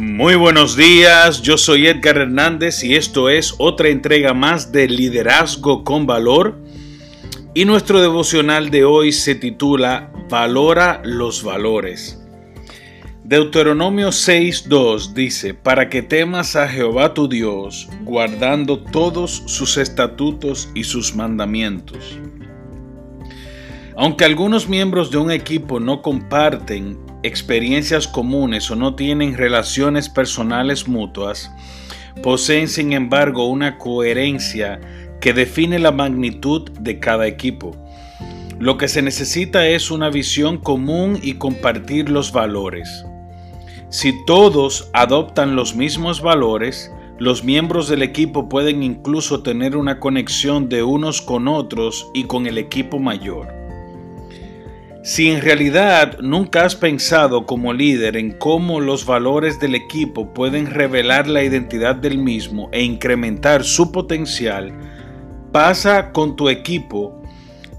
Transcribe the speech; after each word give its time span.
Muy 0.00 0.36
buenos 0.36 0.76
días, 0.76 1.42
yo 1.42 1.58
soy 1.58 1.88
Edgar 1.88 2.18
Hernández 2.18 2.84
y 2.84 2.94
esto 2.94 3.28
es 3.28 3.56
otra 3.58 3.88
entrega 3.88 4.32
más 4.32 4.70
de 4.70 4.86
Liderazgo 4.86 5.82
con 5.82 6.06
Valor. 6.06 6.56
Y 7.52 7.64
nuestro 7.64 8.00
devocional 8.00 8.70
de 8.70 8.84
hoy 8.84 9.10
se 9.10 9.34
titula 9.34 10.12
Valora 10.30 11.02
los 11.02 11.42
valores. 11.42 12.24
Deuteronomio 13.24 14.10
6.2 14.10 15.14
dice, 15.14 15.52
para 15.54 15.88
que 15.88 16.02
temas 16.02 16.54
a 16.54 16.68
Jehová 16.68 17.12
tu 17.12 17.28
Dios, 17.28 17.88
guardando 18.04 18.78
todos 18.78 19.42
sus 19.46 19.76
estatutos 19.78 20.70
y 20.76 20.84
sus 20.84 21.16
mandamientos. 21.16 22.20
Aunque 23.96 24.24
algunos 24.24 24.68
miembros 24.68 25.10
de 25.10 25.18
un 25.18 25.32
equipo 25.32 25.80
no 25.80 26.02
comparten 26.02 27.07
experiencias 27.22 28.06
comunes 28.06 28.70
o 28.70 28.76
no 28.76 28.94
tienen 28.94 29.36
relaciones 29.36 30.08
personales 30.08 30.88
mutuas, 30.88 31.52
poseen 32.22 32.68
sin 32.68 32.92
embargo 32.92 33.48
una 33.48 33.78
coherencia 33.78 34.80
que 35.20 35.32
define 35.32 35.78
la 35.78 35.92
magnitud 35.92 36.70
de 36.80 36.98
cada 36.98 37.26
equipo. 37.26 37.76
Lo 38.58 38.76
que 38.76 38.88
se 38.88 39.02
necesita 39.02 39.68
es 39.68 39.90
una 39.90 40.10
visión 40.10 40.58
común 40.58 41.18
y 41.22 41.34
compartir 41.34 42.10
los 42.10 42.32
valores. 42.32 43.04
Si 43.88 44.12
todos 44.26 44.90
adoptan 44.92 45.56
los 45.56 45.74
mismos 45.74 46.20
valores, 46.20 46.92
los 47.18 47.42
miembros 47.42 47.88
del 47.88 48.02
equipo 48.02 48.48
pueden 48.48 48.82
incluso 48.82 49.42
tener 49.42 49.76
una 49.76 49.98
conexión 49.98 50.68
de 50.68 50.82
unos 50.82 51.22
con 51.22 51.48
otros 51.48 52.08
y 52.14 52.24
con 52.24 52.46
el 52.46 52.58
equipo 52.58 52.98
mayor. 52.98 53.57
Si 55.08 55.30
en 55.30 55.40
realidad 55.40 56.18
nunca 56.20 56.66
has 56.66 56.76
pensado 56.76 57.46
como 57.46 57.72
líder 57.72 58.14
en 58.18 58.30
cómo 58.30 58.78
los 58.78 59.06
valores 59.06 59.58
del 59.58 59.74
equipo 59.74 60.34
pueden 60.34 60.66
revelar 60.66 61.26
la 61.26 61.42
identidad 61.42 61.96
del 61.96 62.18
mismo 62.18 62.68
e 62.72 62.82
incrementar 62.82 63.64
su 63.64 63.90
potencial, 63.90 64.70
pasa 65.50 66.12
con 66.12 66.36
tu 66.36 66.50
equipo 66.50 67.22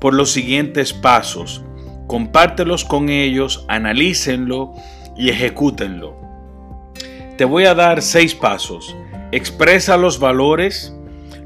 por 0.02 0.16
los 0.16 0.32
siguientes 0.32 0.92
pasos. 0.92 1.64
Compártelos 2.08 2.84
con 2.84 3.10
ellos, 3.10 3.64
analícenlo 3.68 4.74
y 5.16 5.30
ejecútenlo. 5.30 6.18
Te 7.38 7.46
voy 7.46 7.66
a 7.66 7.76
dar 7.76 8.02
seis 8.02 8.34
pasos. 8.34 8.98
Expresa 9.32 9.98
los 9.98 10.20
valores. 10.20 10.96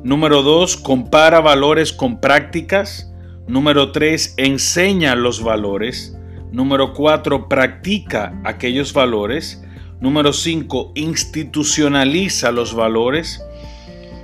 Número 0.02 0.44
dos, 0.44 0.78
compara 0.78 1.42
valores 1.42 1.92
con 1.92 2.22
prácticas. 2.22 3.12
Número 3.47 3.91
3, 3.91 4.36
enseña 4.38 5.16
los 5.16 5.44
valores. 5.44 6.17
Número 6.52 6.94
4, 6.94 7.49
practica 7.49 8.39
aquellos 8.45 8.94
valores. 8.94 9.61
Número 9.99 10.31
5, 10.31 10.94
institucionaliza 10.95 12.52
los 12.52 12.73
valores. 12.73 13.44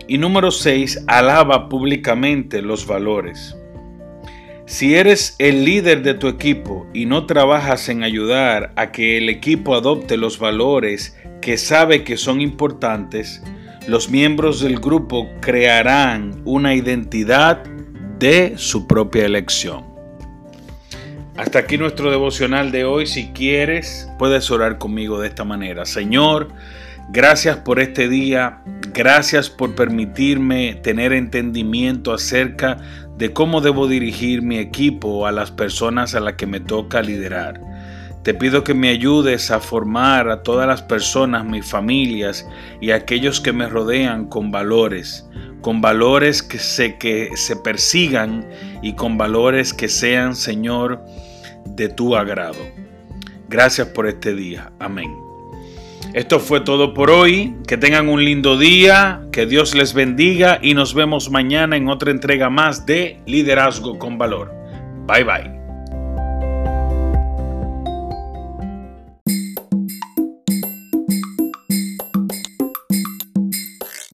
Y 0.07 0.17
número 0.17 0.51
6, 0.51 1.03
alaba 1.07 1.67
públicamente 1.67 2.61
los 2.61 2.87
valores. 2.87 3.57
Si 4.65 4.95
eres 4.95 5.35
el 5.39 5.65
líder 5.65 6.01
de 6.03 6.13
tu 6.13 6.27
equipo 6.27 6.87
y 6.93 7.05
no 7.05 7.25
trabajas 7.25 7.89
en 7.89 8.03
ayudar 8.03 8.71
a 8.75 8.91
que 8.91 9.17
el 9.17 9.27
equipo 9.27 9.75
adopte 9.75 10.15
los 10.15 10.39
valores 10.39 11.17
que 11.41 11.57
sabe 11.57 12.03
que 12.03 12.17
son 12.17 12.39
importantes, 12.39 13.43
los 13.87 14.09
miembros 14.09 14.61
del 14.61 14.79
grupo 14.79 15.27
crearán 15.41 16.41
una 16.45 16.75
identidad 16.75 17.63
de 18.19 18.53
su 18.57 18.85
propia 18.85 19.25
elección. 19.25 19.85
Hasta 21.37 21.59
aquí 21.59 21.77
nuestro 21.77 22.11
devocional 22.11 22.69
de 22.71 22.83
hoy. 22.83 23.07
Si 23.07 23.29
quieres, 23.29 24.09
puedes 24.19 24.51
orar 24.51 24.77
conmigo 24.77 25.21
de 25.21 25.29
esta 25.29 25.45
manera. 25.45 25.85
Señor, 25.85 26.49
gracias 27.11 27.55
por 27.57 27.79
este 27.79 28.09
día. 28.09 28.61
Gracias 28.93 29.49
por 29.49 29.73
permitirme 29.73 30.75
tener 30.83 31.13
entendimiento 31.13 32.13
acerca 32.13 32.77
de 33.17 33.31
cómo 33.31 33.61
debo 33.61 33.87
dirigir 33.87 34.41
mi 34.41 34.57
equipo 34.57 35.25
a 35.25 35.31
las 35.31 35.51
personas 35.51 36.13
a 36.13 36.19
las 36.19 36.33
que 36.33 36.45
me 36.45 36.59
toca 36.59 37.01
liderar. 37.01 37.61
Te 38.23 38.33
pido 38.33 38.65
que 38.65 38.73
me 38.73 38.89
ayudes 38.89 39.49
a 39.49 39.61
formar 39.61 40.29
a 40.29 40.43
todas 40.43 40.67
las 40.67 40.81
personas, 40.81 41.45
mis 41.45 41.65
familias 41.65 42.45
y 42.81 42.91
aquellos 42.91 43.39
que 43.39 43.53
me 43.53 43.67
rodean 43.67 44.25
con 44.25 44.51
valores, 44.51 45.25
con 45.61 45.81
valores 45.81 46.43
que 46.43 46.59
se, 46.59 46.97
que 46.97 47.29
se 47.35 47.55
persigan 47.55 48.45
y 48.81 48.93
con 48.93 49.17
valores 49.17 49.73
que 49.73 49.89
sean, 49.89 50.35
Señor, 50.35 51.03
de 51.65 51.89
tu 51.89 52.15
agrado. 52.15 52.59
Gracias 53.47 53.87
por 53.87 54.07
este 54.07 54.35
día. 54.35 54.71
Amén. 54.79 55.29
Esto 56.13 56.39
fue 56.39 56.61
todo 56.61 56.93
por 56.93 57.11
hoy. 57.11 57.55
Que 57.67 57.77
tengan 57.77 58.09
un 58.09 58.23
lindo 58.23 58.57
día, 58.57 59.21
que 59.31 59.45
Dios 59.45 59.75
les 59.75 59.93
bendiga 59.93 60.59
y 60.61 60.73
nos 60.73 60.93
vemos 60.93 61.29
mañana 61.29 61.77
en 61.77 61.87
otra 61.87 62.11
entrega 62.11 62.49
más 62.49 62.85
de 62.85 63.19
Liderazgo 63.25 63.99
con 63.99 64.17
Valor. 64.17 64.53
Bye 65.07 65.23
bye. 65.23 65.58